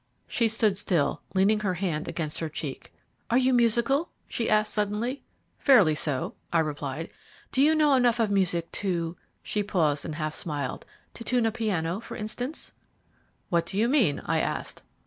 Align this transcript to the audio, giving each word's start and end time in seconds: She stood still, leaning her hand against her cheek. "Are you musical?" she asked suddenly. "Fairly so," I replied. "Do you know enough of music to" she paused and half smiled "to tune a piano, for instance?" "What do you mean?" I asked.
She 0.27 0.47
stood 0.47 0.77
still, 0.79 1.21
leaning 1.35 1.59
her 1.59 1.75
hand 1.75 2.07
against 2.07 2.39
her 2.39 2.49
cheek. 2.49 2.91
"Are 3.29 3.37
you 3.37 3.53
musical?" 3.53 4.09
she 4.27 4.49
asked 4.49 4.73
suddenly. 4.73 5.21
"Fairly 5.59 5.93
so," 5.93 6.33
I 6.51 6.57
replied. 6.61 7.11
"Do 7.51 7.61
you 7.61 7.75
know 7.75 7.93
enough 7.93 8.19
of 8.19 8.31
music 8.31 8.71
to" 8.81 9.15
she 9.43 9.61
paused 9.61 10.03
and 10.03 10.15
half 10.15 10.33
smiled 10.33 10.87
"to 11.13 11.23
tune 11.23 11.45
a 11.45 11.51
piano, 11.51 11.99
for 11.99 12.17
instance?" 12.17 12.73
"What 13.49 13.67
do 13.67 13.77
you 13.77 13.87
mean?" 13.87 14.23
I 14.25 14.39
asked. 14.39 14.81